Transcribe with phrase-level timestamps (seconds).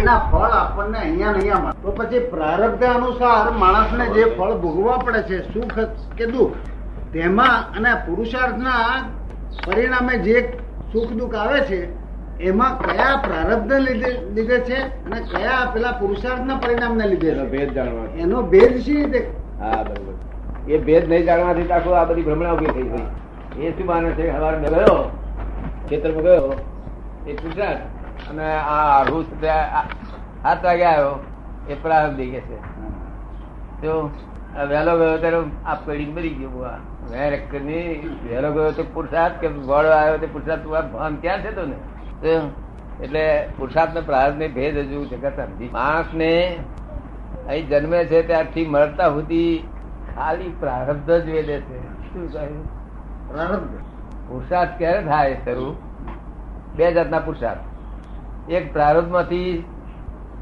[0.00, 1.74] એના ફળ આપણને અહીંયા અહીંયા મળે.
[1.82, 5.78] તો પછી પ્રારબ્ધ અનુસાર માણસને જે ફળ ભોગવવા પડે છે સુખ
[6.16, 6.56] કે દુઃખ
[7.12, 8.86] તેમાં અને પુરુષાર્થના
[9.66, 10.36] પરિણામે જે
[10.92, 11.80] સુખ દુઃખ આવે છે
[12.40, 17.44] એમાં કયા પ્રારબ્ધ લીધે લીધે છે અને કયા પેલા પુરુષાર્થના પરિણામને લીધે છે?
[17.52, 19.20] ભેદ જાણવા એનો ભેદ શી રીતે?
[19.60, 20.14] હા બરોબર.
[20.66, 23.06] એ ભેદ નહીં જાણવાથી આખો આ બધી ભ્રમણા ઊભી થઈ ગઈ.
[23.66, 24.30] એ શું માને છે?
[24.32, 24.96] સવારે ગયો
[25.88, 26.54] ખેતરમાં ગયો
[27.26, 27.78] એ ગુજરાત
[28.30, 29.48] અને આ અડધું તે
[30.42, 31.18] સાત વાગે આવ્યો.
[31.68, 32.58] એ પ્રારંભ થઈ ગયા છે.
[33.82, 34.10] તો
[34.68, 36.76] વહેલો ગયો ત્યારે આ પેઢી મરી ગયો બુઆ.
[37.10, 37.32] વેર
[38.30, 41.76] વહેલો ગયો તો પુરુષાર્થ કે ગોળો આવ્યો પુરસાદ પુરુષાર્થ ભાન ક્યાં છે તો ને
[43.00, 43.24] એટલે
[43.56, 45.70] પુરુષાર્થ ને પ્રારંભ ને ભેદ હજુ જગત સમજી.
[45.72, 46.32] માણસ ને
[47.48, 49.68] અહીં જન્મે છે ત્યારથી મળતા સુધી
[50.16, 51.78] ખાલી પ્રારબ્ધ જ વેદે છે.
[52.08, 52.64] શું કહ્યું?
[53.28, 53.76] પ્રારબ્ધ.
[54.28, 55.70] પુરુષાર્થ ક્યારે થાય શરૂ
[56.76, 57.73] બે જાતના પુરુષાર્થ
[58.48, 59.64] એક પ્રારબ્ધમાંથી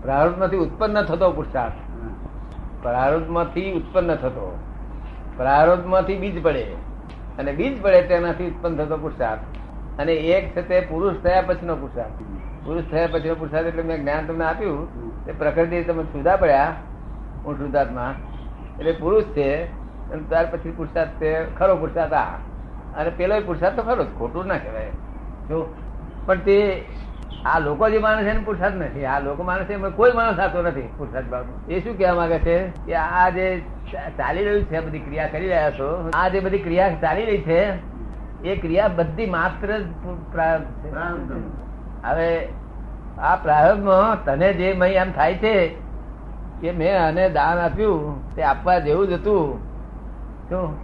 [0.03, 1.73] પ્રારબ્ધમાંથી ઉત્પન્ન થતો પુરુષાર્થ.
[2.83, 4.59] પ્રારબ્ધમાંથી ઉત્પન્ન થતો.
[5.37, 6.63] પ્રારબ્ધમાંથી બીજ પડે.
[7.39, 9.41] અને બીજ પડે તેનાથી ઉત્પન્ન થતો પુરુષાર્થ.
[10.01, 12.13] અને એક છે તે પુરુષ થયા પછીનો પુરુષાર્થ.
[12.65, 15.03] પુરુષ થયા પછીનો પુરુષાર્થ એટલે મેં જ્ઞાન તમને આપ્યું.
[15.27, 16.75] તે પ્રકૃતિ તમે સુધા પડ્યા
[17.45, 18.15] હું શુદ્ધાત્મા.
[18.79, 19.65] એટલે પુરુષ છે,
[20.11, 22.25] અને ત્યાર પછી પુરુષાર્થ છે, ખરો પુરુષાર્થ આ.
[22.97, 24.91] અને પેલો પુરુષાર્થ તો ખરો ખોટું ના કહેવાય.
[25.49, 25.75] જો,
[26.27, 26.85] પણ તે
[27.47, 29.05] આ લોકો જે માણસ એને પુરસાદ નથી.
[29.05, 32.59] આ લોકો માણસ એમાં કોઈ માણસ થતો નથી પુરસાદ બાબત એ શું કહેવા માંગે છે?
[32.87, 33.63] કે આ જે
[34.19, 37.61] ચાલી રહ્યું છે બધી ક્રિયા કરી રહ્યા છો આ જે બધી ક્રિયા ચાલી રહી છે
[38.43, 39.73] એ ક્રિયા બધી માત્ર.
[42.05, 42.49] હવે
[43.19, 45.69] આ પ્રારંભમાં તને જે મય એમ થાય છે
[46.61, 49.59] કે મેં આને દાન આપ્યું તે આપવા જેવું જ હતું.
[50.49, 50.77] શું?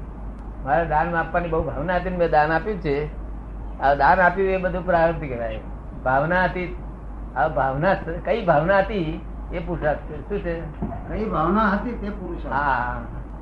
[0.65, 2.97] મારે દાન આપવાની બહુ ભાવના હતી મેં દાન આપ્યું છે.
[3.81, 5.61] આ દાન આપ્યું એ બધું પ્રારંભ કહેવાય.
[6.05, 6.77] ભાવના હતી.
[7.37, 9.21] આ ભાવના કઈ ભાવના હતી?
[9.53, 10.29] એ પુરુષાર્થ છે.
[10.29, 10.61] શું છે?
[11.09, 12.55] કઈ ભાવના હતી તે પુરુષાર્થ.
[12.55, 13.01] હા.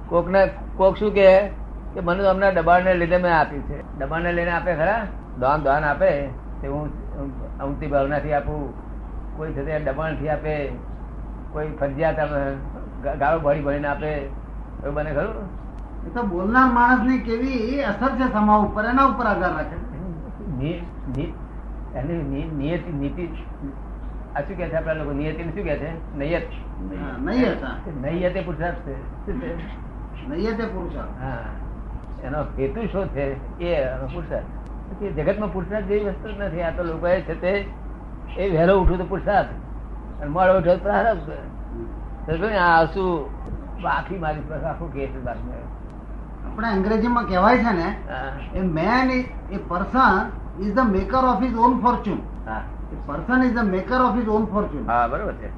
[0.08, 1.48] કોક ને કોક શું કે
[1.94, 3.98] કે મને તો હમણાં દબાણ ને લીધે મેં આપી છે.
[3.98, 5.06] દબાણ ને લઈને આપે ખરા?
[5.40, 6.28] દાન દાન આપે.
[6.62, 6.90] તે હું
[7.58, 8.74] અમતી ભાવનાથી આપું.
[9.36, 10.68] કોઈ છે દબાણથી દબાણથી આપે.
[11.52, 12.54] કોઈ ફરજિયાત આપે
[13.18, 14.12] ગાળો ભરી ભરીને આપે.
[14.12, 15.66] એવું બને ખરું?
[16.06, 21.45] એ તો બોલનાર માણસની કેવી અસર છે સમા ઉપર એના ઉપર આધાર રાખે.
[21.96, 23.26] એની નિયતિ નીતિ
[24.36, 25.12] આ શું કે છે આપણા લોકો?
[25.12, 26.18] નિયતિ શું કે છે?
[26.18, 26.42] નૈયત.
[26.42, 27.76] હા, નૈયત, હા.
[28.00, 29.26] નૈયત એ પુરુષાર્થ છે.
[29.26, 29.56] શું છે?
[30.28, 31.22] નહીં તે પુરુષાર્થ.
[31.22, 31.38] હા.
[32.24, 33.60] એનો હેતુ શું છે?
[33.64, 34.44] એ પુરુષાર્થ.
[34.90, 36.62] પછી જગતમાં પુરુષાર્થ જેવી વસ્તુ જ નથી.
[36.62, 37.66] આ તો લોકો છે તે
[38.36, 39.48] એ વહેલો ઉઠવું તો પુરુષાર્થ.
[40.20, 43.30] અને મોડો ઉઠ્યો ને આ શું
[43.88, 47.96] આખી મારી પાસે આખું કે છે આપણે અંગ્રેજીમાં કહેવાય છે ને
[48.54, 49.10] a man
[49.50, 50.30] a person
[50.60, 52.20] is the maker of his own fortune
[53.06, 55.50] person is the maker of his own fortune હા બરોબર છે.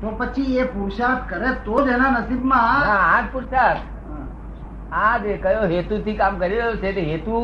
[0.00, 3.84] તો પછી એ પુરુષાર્થ કરે તો જ એના નસીબમાં આ જ પુરુષાર્થ.
[4.92, 7.36] આ જે કયો હેતુથી કામ કરી રહ્યો છે તે હેતુ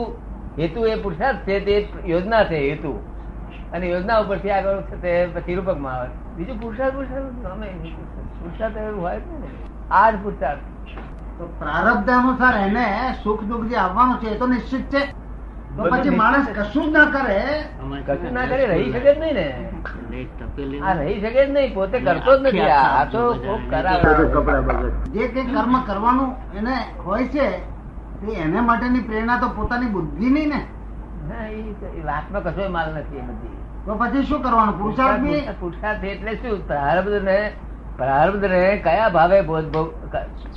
[0.59, 1.77] હેતુ એ પુરુષાર્થ છે તે
[2.07, 2.93] યોજના છે હેતુ.
[3.73, 6.11] અને યોજના ઉપરથી આગળ તે પછી રૂપકમાં આવે.
[6.37, 7.47] બીજું પુરુષાર્થ પુરુષાર્થ?
[7.53, 7.69] અમે
[8.41, 8.77] પુરુષાર્થ.
[8.77, 9.49] એવું હોય ને.
[9.91, 10.65] આ જ પુરુષાર્થ.
[11.39, 12.87] તો પ્રારબ્ધ અનુસાર એને
[13.23, 15.03] સુખ દુઃખ જે આવવાનું છે એ તો નિશ્ચિત છે.
[15.77, 17.65] પછી માણસ કશું જ ના કરે.
[18.07, 20.81] કશું ના કરે રહી શકે જ નહીં ને.
[20.85, 22.61] આ રહી શકે જ નહીં પોતે કરતો જ નથી.
[22.61, 23.33] આ તો
[23.71, 27.51] કરાવે જે કઈ કર્મ કરવાનું એને હોય છે
[28.21, 30.65] તે એને માટેની પ્રેરણા તો પોતાની બુદ્ધિ નહીં ને.
[31.29, 31.61] ના, એ
[31.99, 33.57] એ વાતમાં કશો માલ નથી એ બધી.
[33.87, 34.79] તો પછી શું કરવાનું?
[34.79, 36.67] પુરુષાર્થ પુરુષાર્થ એટલે શું?
[36.67, 37.53] પ્રારબ્ધ ને
[37.97, 39.95] પ્રારબ્ધ ને કયા ભાવે ભોગ- ભોગ-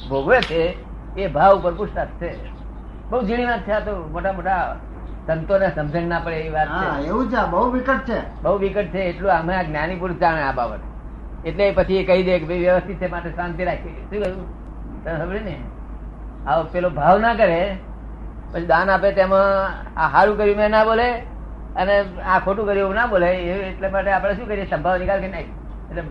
[0.09, 0.78] ભોગવે છે?
[1.16, 2.50] એ ભાવ ઉપર પુરુષાર્થ છે.
[3.09, 4.75] બહુ ઝીણી વાત છે આ તો મોટા મોટા
[5.28, 8.19] સંતોને સમજણ ના પડે એવી વાત હા છે એવું છે બહુ વિકટ છે.
[8.41, 10.81] બહુ વિકટ છે એટલું અમે આ જ્ઞાની પુરુષ જાણે આ બાબત.
[11.45, 14.45] એટલે પછી એ કહી દે કે ભાઈ વ્યવસ્થિત છે માટે શાંતિ રાખી શું કહ્યું?
[15.03, 15.56] તમે સમજે ને?
[16.45, 17.59] આવો પેલો ભાવ ના કરે
[18.53, 19.47] પછી દાન આપે તેમાં
[19.97, 21.07] આ સારું કર્યું મેં ના બોલે
[21.75, 21.95] અને
[22.25, 24.66] આ ખોટું કર્યું એવું ના બોલે એ એટલે માટે આપણે શું કરીએ?
[24.66, 25.47] સંભાવ નિકાલ કે નહીં
[25.89, 26.03] એટલે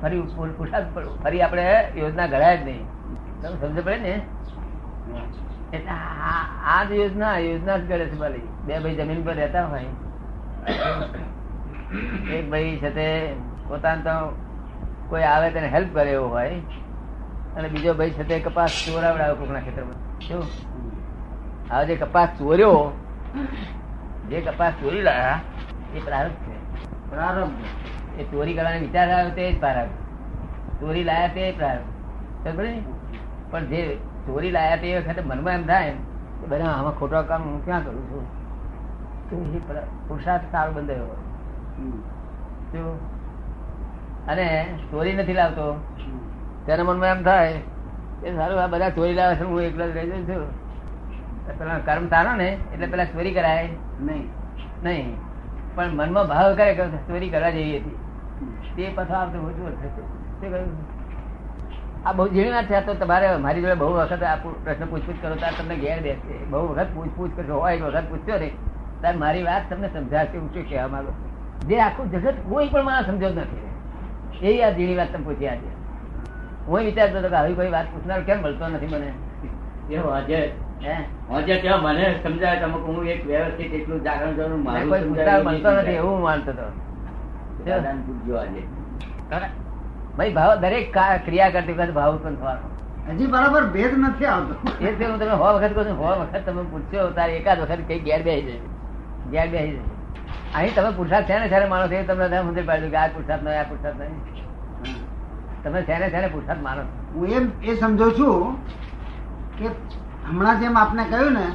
[0.00, 0.88] ફરી પુ- પુરુષાર્થ
[1.22, 1.64] ફરી આપણે
[1.96, 2.82] યોજના ઘડાય જ નહીં.
[3.42, 4.14] તમે સમજ પડે ને?
[5.74, 5.90] એટલે
[6.64, 8.40] આ જ યોજના યોજના જ કરે છે ભલે.
[8.64, 9.84] બે ભાઈ જમીન પર રહેતા હોય.
[12.32, 13.34] એક ભાઈ છે તે
[13.68, 14.36] પોતાને તો
[15.08, 16.50] કોઈ આવે તેને હેલ્પ કરે એવો હોય.
[17.56, 20.20] અને બીજો ભાઈ છે તે કપાસ ચોરાવડાવે કોકના ખેતરમાં.
[20.20, 20.42] શું?
[21.70, 22.92] આ જે કપાસ ચોર્યો.
[24.28, 25.40] જે કપાસ ચોરી લાયા
[25.96, 26.80] એ પ્રારંભ છે.
[27.10, 27.52] પ્રારંભ.
[28.20, 29.90] એ ચોરી કરવાનો વિચાર આવ્યો તે જ પ્રારંભ.
[30.80, 32.82] ચોરી લાયા તે પ્રારંભ.
[33.50, 37.64] પણ જે ચોરી લાયા તે વખતે મનમાં એમ થાય કે બધા આમાં ખોટો કામ હું
[37.64, 38.44] ક્યાં કરું છું?
[39.30, 39.36] તો
[40.08, 41.04] પુરુષાર્થ સારો બંધાયો.
[44.28, 45.80] અને ચોરી નથી લાવતો.
[46.66, 47.58] તેના મનમાં એમ થાય
[48.22, 50.64] કે સારું આ બધા ચોરી લાવે છે હું એકલો જ રહી જઉં છું.
[51.58, 53.68] પેલા કર્મ તારો ને એટલે પેલા ચોરી કરાય.
[54.00, 54.28] નહીં.
[54.82, 55.16] નહીં.
[55.74, 57.96] પણ મનમાં ભાવ કરે કે ચોરી કરવા જેવી હતી.
[58.76, 59.88] તે પછી આવતો ઓછું થશે.
[59.88, 60.93] શું કહ્યું.
[62.04, 65.34] આ બહુ ઝીણી વાત છે તો તમારે મારી જોડે બહુ વખત આ પ્રશ્ન પૂછપૂછ કરો
[65.34, 68.48] ત્યારે તમને ઘેર બેસશે બહુ વખત પૂછપૂછ કરશો હોય એક વખત પૂછ્યો ને
[69.00, 71.12] ત્યારે મારી વાત તમને સમજાશે હું શું કહેવા માંગુ
[71.68, 73.62] જે આખું જગત કોઈ પણ માણસ સમજો નથી.
[74.42, 75.70] એ આ ઝીણી વાત તમે પૂછી આજે.
[76.66, 79.10] હું વિચારતો હતો કે આવી કોઈ વાત પૂછનાર કેમ મળતો નથી મને?
[79.90, 80.38] એવો આજે
[81.30, 84.88] આજે ત્યાં મને સમજાય તમે હું એક વ્યવસ્થિત એટલું જાગરણ કરું મારું
[85.44, 86.66] મળતો નથી એવું હું માનતો હતો.
[88.36, 88.62] આજે.
[90.18, 90.96] ભાઈ ભાવ દરેક
[91.26, 92.66] ક્રિયા કરતી વખતે ભાવ ઉત્પન્ન થવાનો.
[93.08, 94.54] હજી બરાબર ભેદ નથી આવતો.
[94.80, 97.80] એ તે હું તમે હો વખત કહું છું હો વખત તમે પૂછ્યો તારે એકાદ વખત
[97.88, 98.60] કઈ ગેર બેસી જાય.
[99.30, 99.90] ગેર બેસી જાય.
[100.54, 103.60] અહીં તમે પુરસાદ છે ને ત્યારે માણો છે તમને સમજ પાડ્યું કે આ પુરસાદ નહીં
[103.60, 104.16] આ પુરસાદ નહીં.
[105.64, 106.82] તમે છે ને છે ને પુરસાદ માનો
[107.14, 108.56] હું એમ એ સમજો છું
[109.58, 109.68] કે
[110.28, 111.46] હમણાં જેમ આપને કહ્યું ને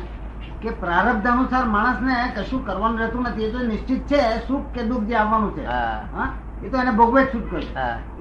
[0.61, 5.07] કે પ્રારબ્ધ અનુસાર માણસને કશું કરવાનું રહેતું નથી એ તો નિશ્ચિત છે સુખ કે દુઃખ
[5.07, 5.65] જે આવવાનું છે.
[5.65, 6.00] હા.
[6.15, 6.29] હા?
[6.63, 7.57] એ તો એને ભોગવે જ છૂટકો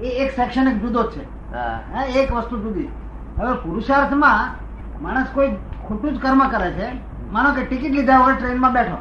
[0.01, 1.23] એ એક સેક્શન એક જુદો જ છે.
[2.19, 2.89] એક વસ્તુ જુદી.
[3.39, 4.55] હવે પુરુષાર્થમાં
[5.03, 5.51] માણસ કોઈ
[5.87, 6.87] ખોટું જ કર્મ કરે છે.
[7.31, 8.97] માનો કે ટિકિટ લીધા વગર ટ્રેનમાં બેઠો.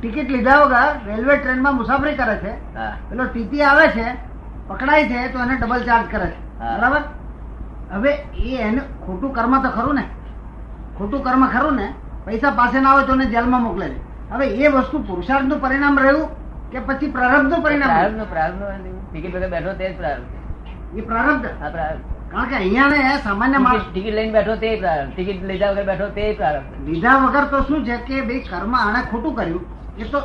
[0.00, 2.52] ટિકિટ લીધા વગર રેલવે ટ્રેનમાં મુસાફરી કરે છે.
[3.10, 4.06] પેલો ટીટી આવે છે
[4.68, 6.40] પકડાય છે તો એને ડબલ ચાર્જ કરે છે.
[6.60, 7.02] બરાબર?
[7.92, 8.10] હવે
[8.44, 10.04] એ એને ખોટું કર્મ તો ખરું ને.
[10.98, 11.94] ખોટું કર્મ ખરું ને
[12.24, 14.00] પૈસા પાસે ના હોય તો એને જેલમાં મોકલે છે.
[14.30, 16.43] હવે એ વસ્તુ પુરુષાર્થનું પરિણામ રહ્યું.
[16.74, 17.90] કે પછી પ્રારબ્ધનું પરિણામ?
[17.90, 18.62] પ્રારંભ પ્રારંભ
[19.10, 22.06] ટિકિટ વગર બેઠો તે જ પ્રારંભ એ પ્રારબ્ધ હા પ્રારંભ.
[22.30, 25.12] કારણ કે અહીંયા ને સામાન્ય માણસ ટિકિટ લઈને બેઠો તે પ્રારંભ.
[25.12, 29.00] ટિકિટ લીધા વગર બેઠો તે પ્રારંભ લીધા વગર તો શું છે કે ભાઈ કર્મ આણે
[29.12, 29.62] ખોટું કર્યું?
[29.98, 30.20] એ તો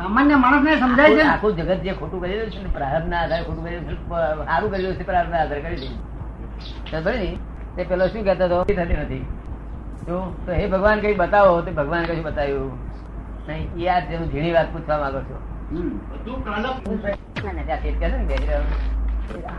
[0.00, 1.30] સામાન્ય માણસને સમજાય છે ને.
[1.34, 4.70] આખું જગત જે ખોટું કરી રહ્યું છે ને પ્રારંભ ના આધારે ખોટું કરી રહ્યું સારું
[4.72, 6.00] કરી રહ્યું છે પ્રારંભ ના આધારે કરી દીધું.
[6.92, 7.30] ને
[7.76, 8.58] તે પેલો શું કહેતો હતો?
[8.64, 9.24] થતી નથી.
[10.06, 11.56] જો તો હે ભગવાન કઈ બતાવો?
[11.62, 12.72] તે ભગવાન કશું બતાવ્યું.
[13.48, 15.36] નહીં એ આ જેનું ઝીણી વાત પૂછવા માંગો છો.
[15.74, 18.36] ના, ના, ને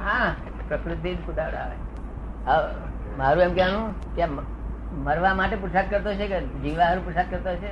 [0.03, 0.35] હા
[0.67, 1.17] પ્રકૃતિ
[3.17, 4.25] મારું એમ કહેવાનું કે
[4.95, 7.71] મરવા માટે પુરસાદ કરતો છે કે જીવવા હારું પુરસાદ કરતો છે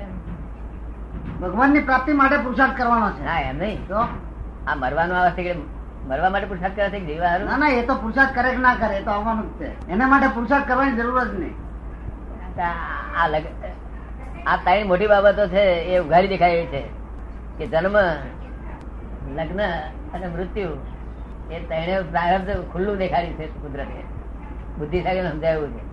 [1.41, 3.25] ભગવાનની પ્રાપ્તિ માટે પુરસાદ કરવાનો છે.
[3.25, 3.87] હા એમ નહીં.
[3.87, 4.07] તો?
[4.67, 5.59] આ મરવાનું આવે છે કે
[6.07, 8.57] મરવા માટે પુરસાદ કરે છે કે જીવવા હારું ના ના એ તો પુરસાદ કરે કે
[8.57, 9.89] ના કરે એ તો આવવાનું જ છે.
[9.89, 11.55] એના માટે પુરસાદ કરવાની જરૂર જ નહીં.
[13.21, 13.43] આ લગ
[14.47, 17.02] આ ત્રણ મોટી બાબતો છે એ ઉઘાડી દેખાય એવી છે.
[17.57, 17.97] કે જન્મ,
[19.35, 19.61] લગ્ન
[20.13, 20.69] અને મૃત્યુ
[21.51, 24.03] એ તેને પ્રારબ્ધ ખુલ્લું દેખાડ્યું છે કુદરતે.
[24.77, 25.83] બુદ્ધિશાળી સમજાયું છે.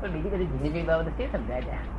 [0.00, 1.98] પણ બીજી બધી ઝીણી ઝીણી બાબતો કે સમજાય છે?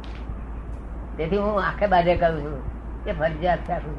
[1.18, 3.96] તેથી હું આખે બાજે કહું છું કે ફરજિયાત છે આખું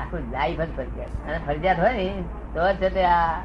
[0.00, 2.24] આખું લાઈફ જ ફરજિયાત અને ફરજિયાત હોય ને,
[2.54, 3.38] તો જ છે તે આ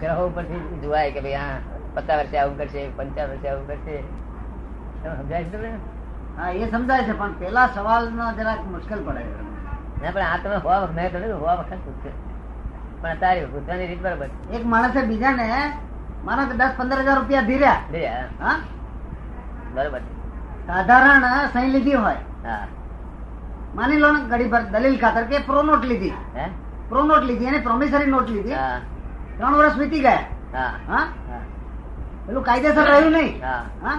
[0.00, 1.58] ગ્રહો પરથી જોવાય કે ભાઈ હા
[1.94, 4.02] પચાસ વર્ષે આવું કરશે, પંચાવન વર્ષે આવું કરશે.
[5.02, 5.74] સમજાય છે
[6.36, 9.50] હા, એ સમજાય છે, પણ પેલા સવાલમાં જરાક મુશ્કેલ પડે
[10.02, 12.12] ના પણ આ તમે હોવા મેં કહ્યું હોવા વખત પૂછ્યો.
[13.00, 15.72] પણ અત્યારે પૂછવાની રીત બરાબર એક માણસે બીજાને
[16.24, 17.70] માનો કે દસ પંદર હજાર રૂપિયા ધીર્યા.
[17.70, 18.56] આ, હા.
[19.74, 20.00] બરાબર
[20.66, 22.16] સાધારણ સહી લીધી હોય.
[22.46, 22.66] હા.
[23.74, 26.12] માની લો ને ઘડી ભર દલીલ ખાતર કે પ્રો નોટ લીધી.
[26.36, 26.44] હે?
[26.88, 28.52] પ્રો નોટ લીધી અને પ્રોમિસરી નોટ લીધી.
[28.52, 28.80] હા.
[29.36, 30.18] ત્રણ વર્ષ વીતી ગયા.
[30.54, 30.72] હા.
[30.88, 31.06] હા?
[32.26, 33.46] પેલું કાયદેસર રહ્યું નહીં.
[33.46, 33.64] હા.
[33.82, 33.98] હા?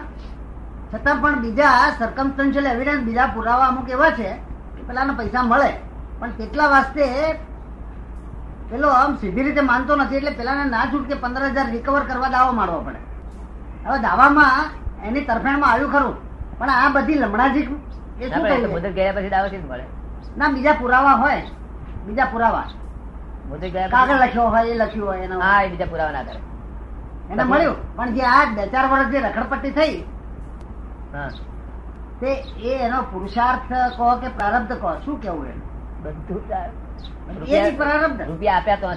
[0.94, 4.34] છતાં પણ બીજા સરકમસ્ટન્શિયલ એવિડન્સ બીજા પુરાવા અમુક એવા છે
[4.76, 5.91] કે પેલાને પૈસા મળે.
[6.22, 7.06] પણ કેટલા વાસ્તે
[8.72, 12.52] પેલો આમ સીધી રીતે માનતો નથી એટલે પેલાને ના છૂટકે પંદર હજાર રિકવર કરવા દાવો
[12.54, 13.00] માંડવો પડે.
[13.86, 14.66] હવે દાવામાં
[15.02, 16.16] એની તરફેણમાં આવ્યું ખરું
[16.60, 17.66] પણ આ બધી લમણાજી
[18.20, 19.86] એ શું મુદત ગયા પછી દાવો થી મળે?
[20.36, 21.42] ના બીજા પુરાવા હોય
[22.06, 22.68] બીજા પુરાવા.
[23.46, 25.40] મુદત ગયા કાગળ લખ્યો હોય એ લખ્યું હોય એનો.
[25.42, 26.40] હા એ બીજા પુરાવા ના કરે
[27.30, 29.96] એને મળ્યું પણ જે આ બે ચાર વર્ષ જે રખડપટ્ટી થઈ
[32.22, 32.32] તે
[32.64, 35.68] એ એનો પુરુષાર્થ કહો કે પ્રારબ્ધ કહો શું કેવું એનું?
[36.04, 36.72] બધું ચાલે.
[37.48, 38.22] એ જ પ્રારબ્ધ.
[38.30, 38.88] રૂપિયા આપ્યા તો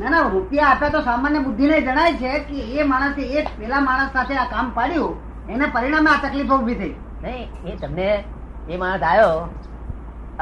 [0.00, 4.12] ના ના રૂપિયા આપ્યા તો સામાન્ય બુદ્ધિને જણાય છે કે એ માણસે એ પેલા માણસ
[4.16, 5.14] સાથે આ કામ પાડ્યું
[5.48, 6.94] એને પરિણામે આ તકલીફો ઊભી થઈ.
[7.22, 8.08] નહીં એ તમને
[8.68, 9.36] એ માણસ આવ્યો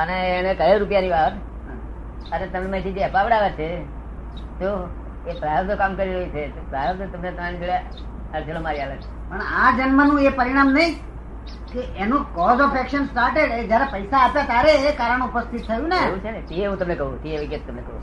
[0.01, 1.35] અને એને કયો રૂપિયાની વાત?
[2.33, 3.69] અને તમે મેથી જે અપાવડાવે છે
[4.61, 4.71] તો
[5.27, 6.43] એ પ્રારબ્ધ કામ કરી રહ્યું છે.
[6.71, 7.61] પ્રારબ્ધ તમને તમારી
[8.47, 8.97] જોડે મારી આવે
[9.31, 10.93] પણ આ જન્મનું એ પરિણામ નહીં.
[11.73, 15.97] કે એનું કોઝ ઓફ એક્શન સ્ટાર્ટેડ જયારે પૈસા આપ્યા ત્યારે એ કારણ ઉપસ્થિત થયું ને.
[15.97, 16.41] એવું છે ને?
[16.41, 18.03] તે હું તમને કહું તે વિગત તમને કહું.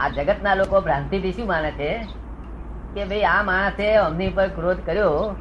[0.00, 2.08] આ જગતના લોકો ભ્રાંતિથી શું માને છે?
[2.94, 5.36] કે ભાઈ આ માણસે અમની પર ક્રોધ કર્યો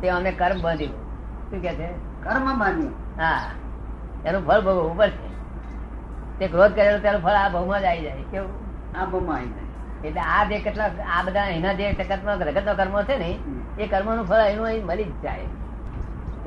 [0.00, 0.92] તે અમને કર્મ બાંધ્યું.
[1.50, 1.86] શું કે છે?
[2.22, 2.92] કર્મ બાંધ્યું.
[3.20, 3.50] હા.
[4.26, 5.28] એનું ફળ ભોગવવું પડશે
[6.38, 8.24] તે ક્રોધ કરેલો તેનું ફળ આ ભાવમાં જ આવી જાય.
[8.30, 8.50] કેવું?
[9.00, 10.08] આ ભાવમાં આવી જાય.
[10.08, 13.38] એટલે આ જે કેટલા આ બધા એના જે જગતમાં જગતનો કર્મો છે ને
[13.78, 15.40] એ કર્મનું ફળ એનું અહીં મળી જ જાય.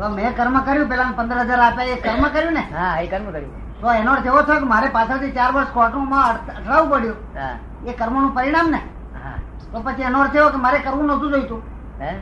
[0.07, 2.59] મેં કર્મ કર્યું પેલા પંદર હજાર આપ્યા એ કર્મ કર્યું ને?
[2.59, 3.81] હા એ કર્મ કર્યું.
[3.81, 7.15] તો એનો અર્થ એવો થયો કે મારે પાછળથી ચાર વર્ષ કોર્ટમાં અટકાવવું પડ્યું.
[7.37, 7.55] હા.
[7.87, 8.77] એ કર્મનું પરિણામ ને?
[9.23, 9.33] હા.
[9.71, 11.61] તો પછી એનો અર્થ એવો કે મારે કરવું નહોતું જોઈતું.
[12.01, 12.15] હે?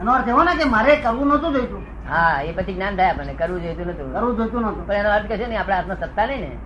[0.00, 1.82] એનો અર્થ એવો ને કે મારે કરવું નહોતું જોઈતું.
[2.10, 5.26] હા એ પછી જ્ઞાન થાય આપણને કરવું જોઈતું નતું કરવું જોઈતું નતું પણ એનો અર્થ
[5.26, 6.58] કે છે ને આપણે હાથમાં સત્તા નહીં ને.